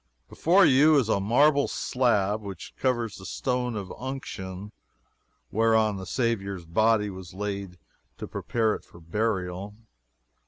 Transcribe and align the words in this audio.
Before 0.29 0.65
you 0.65 0.97
is 0.97 1.09
a 1.09 1.19
marble 1.19 1.67
slab, 1.67 2.41
which 2.41 2.75
covers 2.75 3.17
the 3.17 3.25
Stone 3.27 3.75
of 3.75 3.93
Unction, 3.99 4.71
whereon 5.51 5.97
the 5.97 6.07
Saviour's 6.07 6.65
body 6.65 7.11
was 7.11 7.35
laid 7.35 7.77
to 8.17 8.27
prepare 8.27 8.73
it 8.73 8.83
for 8.83 8.99
burial. 8.99 9.75